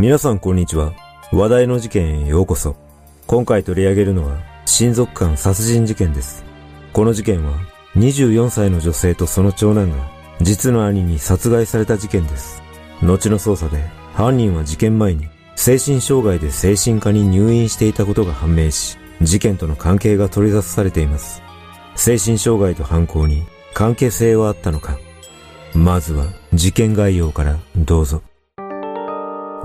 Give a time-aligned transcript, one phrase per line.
[0.00, 0.94] 皆さんこんにちは。
[1.30, 2.74] 話題の事件へようこそ。
[3.26, 6.42] 今回取り上げるのは、親族間殺人事件です。
[6.94, 7.52] この事件は、
[7.96, 12.62] 24歳の女性とその長男が、実の兄に殺害された事件です。
[13.02, 13.76] 後の捜査で、
[14.14, 21.42] 犯人は事件前に、精神障害で精神科に入院していたことが判明し、事件との関係が取り出されています。
[21.94, 23.44] 精神障害と犯行に
[23.74, 24.98] 関係性はあったのか
[25.74, 28.22] まずは事件概要からどうぞ。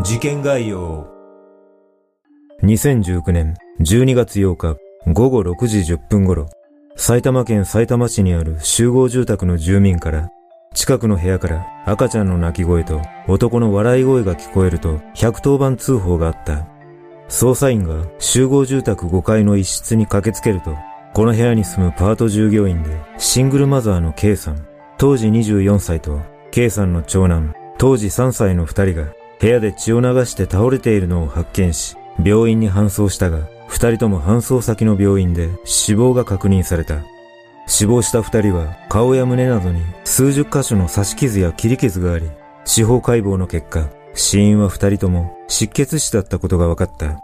[0.06, 1.08] 事件概要
[2.62, 4.78] 2019年12月8日
[5.12, 6.46] 午後6時10分頃、
[6.96, 10.30] 埼玉県埼玉市にある集合住宅の住民から、
[10.76, 16.68] 近くの部屋から赤ちゃんの泣き声と男の笑い声が聞こえると110番通報があった。
[17.28, 20.78] 捜査員が集合住宅5階の一室に駆けつけると、
[21.16, 24.68] この部屋に住むパート従業員でシングルマザーの K さん、
[25.00, 26.22] 当時24歳と
[26.52, 37.04] K さんの長男、当時3歳の2人が部屋で血を流して倒れているのを発見し、病院に搬送したが、二人とも搬送先の病院で死亡が確認された。
[37.68, 42.30] 死亡した二人は顔や胸などに数十箇所の刺し傷や切り傷があり、
[42.64, 47.20] 司法解剖の結果、死因は二人とも失血死だったことが分かった。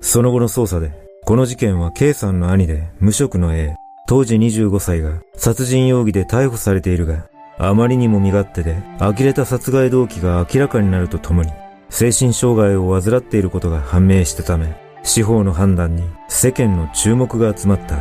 [0.00, 0.92] その後の捜査で、
[1.24, 3.74] この事件は K さんの兄で無職の A、
[4.06, 7.26] 当時25歳が殺人容疑で逮捕されているが、
[7.58, 11.52] あまりにも身勝手で呆れた殺害動機が明らかになるとともに、
[11.88, 14.74] 精神障害を患っていることが判明したため、
[15.04, 17.96] 司法の判断に世間の注目が集まった。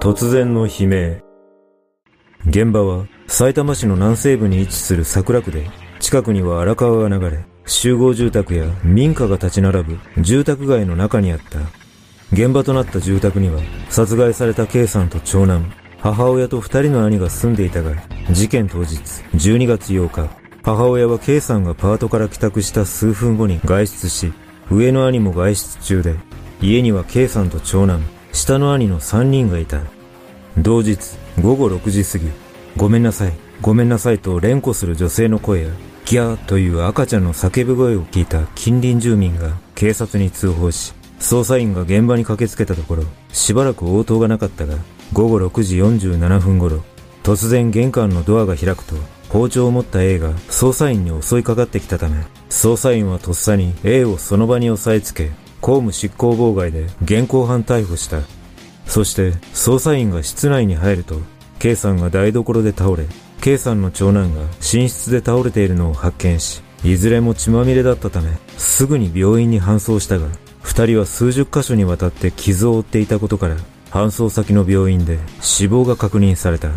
[0.00, 1.22] 突然の悲鳴。
[2.48, 11.87] 現場は埼玉市の南西部に位置する桜区で、近くには荒川が流れ、集合住宅や民家が立ち並ぶ住宅街の中にあった。
[12.32, 17.94] 現場となった住宅には殺害された K さんと長男、母親と二人の兄が住んでいたが、
[18.30, 18.96] 事件当日
[19.34, 20.28] 12月8日、
[20.62, 24.32] 母親は K さんがパートから帰宅した数分後に外出し、
[24.70, 26.16] 上の兄も外出中で、
[26.60, 28.02] 家には K さんと長男、
[28.32, 29.80] 下の兄の3人がいた。
[30.58, 32.30] 同日午後6時過ぎ、
[32.76, 35.70] ごめんなさい、ごめんなさいと連呼する女性の声や、
[36.04, 44.76] ギャーという赤ちゃんの叫ぶ声を聞いた近隣住民が警察に通報し、捜査員が現場に駆けつけたところ、しばらく応答がなかったが、
[45.12, 46.82] 午後6時47分頃、
[47.22, 48.94] 突然玄関のドアが開くと、
[49.28, 55.30] 包丁を持った A が捜査員に襲いかかってきたため、捜査員はとっさに A をその場に押さえつけ、
[55.60, 58.20] 公務執行妨害で現行犯逮捕した。
[58.86, 61.20] そして捜査員が室内に入ると、
[61.58, 63.06] K さんが台所で倒れ、
[63.40, 70.28] K さんの長男が寝室で倒れているのを発見し、いずれも血まみれだったため、すぐに病院に搬送したが、
[70.78, 73.56] 二人は数十箇所にわたって傷を負っていたことから、
[73.90, 76.70] 搬送先の病院で死亡が確認された。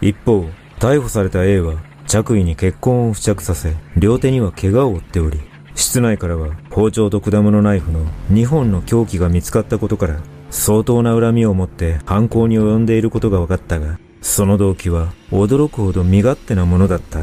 [0.00, 0.44] 一方、
[0.80, 1.76] 逮捕された A は
[2.08, 5.38] 着衣に血痕を付着させ、両手には怪我を負っており、
[5.76, 10.20] 室内からは包丁と果物ナイフの2本の凶器が見つかったことから、
[10.50, 17.20] 相当な恨みを持って犯行に及んでいることが分かったが、その動機は驚くほど身勝手なものだった。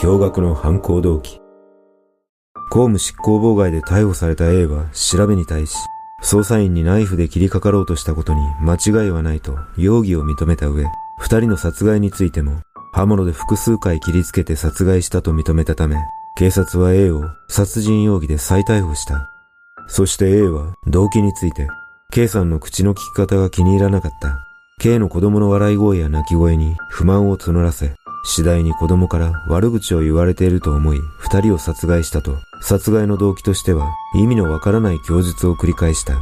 [0.00, 1.42] 驚愕の犯行動機。
[2.70, 5.76] 公務執行妨害で逮捕された A は調べに対し、
[6.24, 10.86] 捜査員にナイフで切りかかろうとしたことに間違いはないと容疑を認めた上、
[11.18, 12.62] 二人の殺害についても
[12.94, 15.96] 刃物で複数回切りつけて殺害したと認めたため、
[16.38, 19.28] 警察は A を殺人容疑で再逮捕した。
[19.86, 21.68] そして A は動機について、
[22.10, 24.38] K さんの口の聞き方が気に入らなかった。
[24.80, 36.14] K の子供の笑い声や泣き声に不満を募らせ、次第に子供から悪口を言われていると思い、二人を殺害したと、殺害の動機としては意味のわからない供述を繰り返した。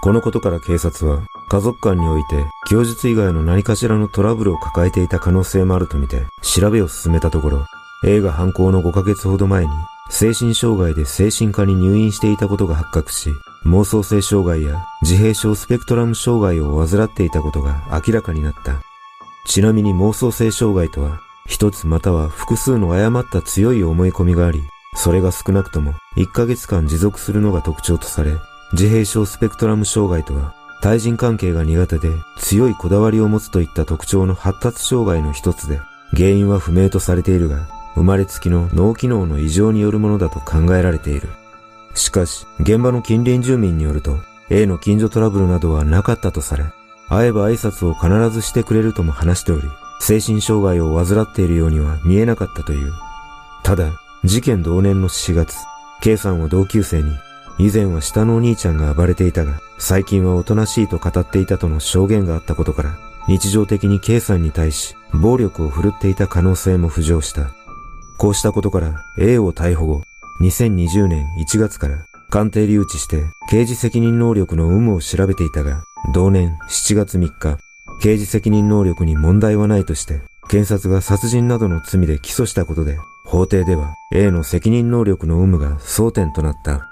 [0.00, 7.66] このことから警察は、家族間において供述以外の何かしらのトラブルを抱えていた可能性もあるとみて、調べを進めたところ、
[8.04, 9.70] 映画犯行の5ヶ月ほど前に、
[10.10, 13.30] 精神障害で精神科に入院していたことが発覚し、
[13.66, 18.80] 妄想性障害や自閉症スペクトラム障害を患っていたことが明らかになった。
[19.48, 24.60] ちなみに妄想性障害とは、一つまたは複数の誤った強い思い込みがあり、
[24.94, 28.32] それが少なくとも1ヶ月間持続するのが特徴とされ、
[28.72, 35.80] 自閉症スペクトラム障害とは、対人関係が苦手で強いこだわりを持つといった特徴の発達障害の一つで、
[36.14, 41.30] 原因は不明とされているが、生まれつきの脳機能の異常によるものだと考えられている。
[41.94, 44.18] しかし、現場の近隣住民によると、
[44.50, 46.64] A の近所トラブルなどはなかったとされ、
[47.08, 49.68] 会えば挨拶を必ずしてくれるとも話しており、
[50.00, 52.92] 精神障害を患っているようには見えなかったという。
[53.62, 53.92] ただ、
[54.24, 55.56] 事件同年の4月、
[56.00, 57.16] K さんは同級生に、
[57.58, 67.50] 以前は下のお兄ちゃんが暴れていたが、最近はおとなしいと語っていたとの証言があったことから、日常的に K さんに対し暴力を振るっていた可能性も浮上した。
[68.16, 70.02] こうしたことから A を逮捕後、
[70.40, 77.58] 2020年1月から鑑定留置して刑事責任能力の有無を調べていたが、同年7月3日、
[78.00, 86.86] 刑事責任能力に問題はないとして、検察が殺人などの罪で起訴したことで、法廷では A の責任能力の有無が争点となった。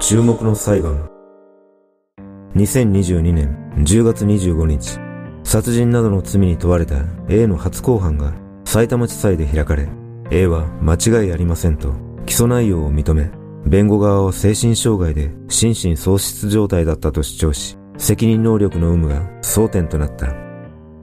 [0.00, 1.10] 注目の裁判。
[2.54, 4.98] 2022年10月25日、
[5.44, 8.32] 殺人などの罪に問われた A の初公判が
[8.64, 9.88] 埼玉地裁で開かれ、
[10.30, 11.92] A は間違いありませんと
[12.24, 13.30] 起訴内容を認め、
[13.66, 20.34] 弁護側は精神障害で心神喪失状態だったと主張し、責任能力の有無が争点となった。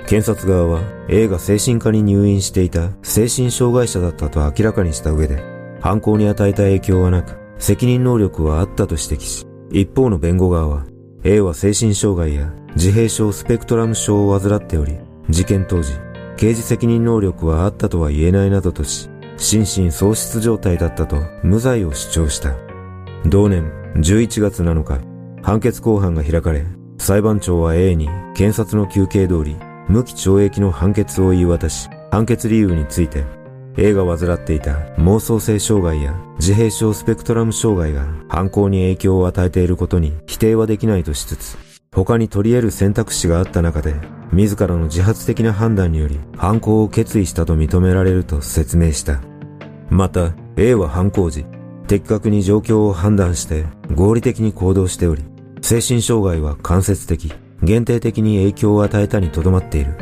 [0.08, 5.44] 検察側は A が精神科に入院していた精神障害者だったと明らかにした上で、
[5.82, 10.86] 犯行に与えた影響はなく、責任能力はあったと指摘し、一方の弁護側は
[11.24, 14.98] A は精神障害や自閉症スペクトラム症を患っており、
[15.30, 15.94] 事件当時、
[16.38, 22.56] 刑事責任能力はあったとは言えないなどとし、心神喪失状態だったと無罪を主張した。
[23.26, 25.00] 同年11月7日、
[25.42, 26.66] 判決公判が開かれ、
[26.98, 29.56] 裁判長は A に検察の求刑通り、
[29.88, 33.24] 無期懲役の判決を言い渡し、判決理由について、
[33.78, 41.58] A が患っていた妄想性障害や自閉症スペクトラム障害が犯行に影響を与えていることに否定はできないとしつつ、
[41.94, 43.96] 他に取り得る選択肢があった中で、
[44.36, 49.22] 自らの自発的な判断により犯行を決意したと認められると説明した。
[49.90, 51.46] また、A は犯行時、
[51.88, 55.24] 的確に状況を判断して合理的に行動しており、
[55.62, 57.34] 精神障害は間接的、
[57.64, 59.96] 限定的に影響を与えたにとどまっている。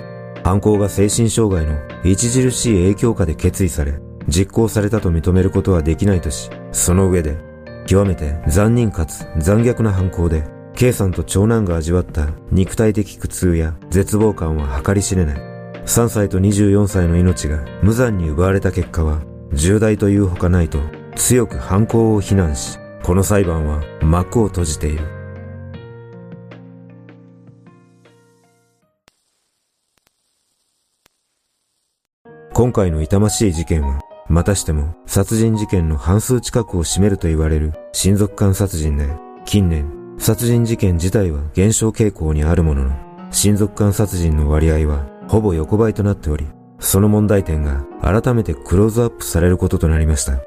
[0.44, 7.38] 犯行が精神障害の著しい影響下で決意され、実行されたと認めることはできないとし、その上で、
[7.86, 10.44] 極めて残忍かつ残虐な犯行で、
[10.84, 15.38] K さんと長男が味わった肉体的苦痛や絶望感は計り知れない。
[15.86, 19.22] 3歳と24歳の命が無残に奪われた結果は、
[19.54, 20.80] 重大というほかないと
[21.16, 25.08] 強く犯行を非難し、この裁判は幕を閉じている。
[32.54, 39.08] 今回の痛ましい事件は、またしても殺人事件の半数近くを占めると言われる親族間殺人で、
[39.46, 42.92] 近年、殺人事件自体は減少傾向にあるものの、
[43.32, 46.48] 親族間殺人の割合はほぼ横ばいとなっており、
[46.80, 50.40] その問題点が改めてクローズアップされることとなりました。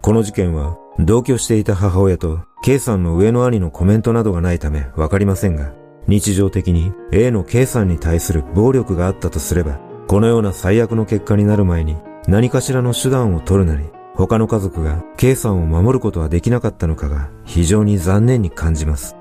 [0.00, 5.72] この事件は同居していた母親と K さんの上の兄のコメントなどがないためわかりませんが、
[6.08, 9.78] 日常的に A の K さんに対する暴力があったとすれば、
[10.08, 11.96] このような最悪の結果になる前に
[12.28, 19.16] 何かしらの手段を取るなり、他の家族が K さんを守ることはできなかったのかが非常に残念に感じます。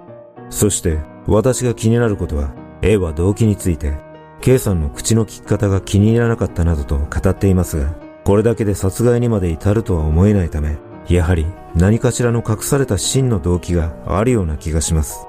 [0.49, 3.97] そして私が気になることは A は動機について
[4.41, 7.93] K さんの口の利き方が気に入らなかったなどと語っていますが、
[8.23, 11.45] これだけで殺害にまで至るとは思えないため、やはり
[11.75, 15.27] 何かしらの隠された真の動機があるような気がします。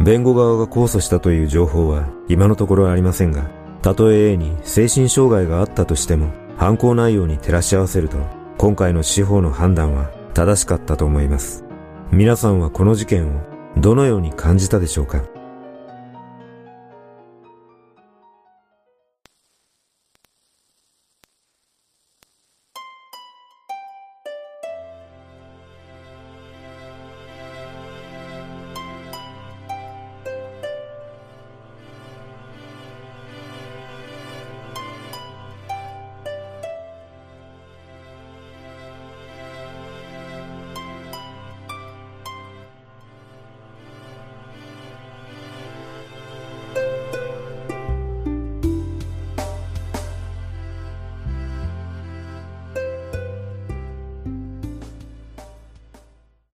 [0.00, 3.50] 弁護側が控訴したという情報は今のところありませんが、
[3.82, 8.18] たとえ A に精神障害があったとしても、犯行内容に照らし合わせると、
[8.64, 11.66] 今回の司法の判断は正しかったと思います。
[12.10, 13.42] 皆さんはこの事件を
[13.76, 15.22] どのように感じたでしょうか？